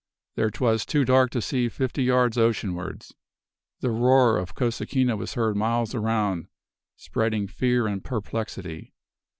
[0.33, 3.13] There 'twas too dark to see fifty yards oceanwards.
[3.81, 6.47] The roar of Cosequina was heard miles around,
[6.95, 8.95] spreading fear and perplexity.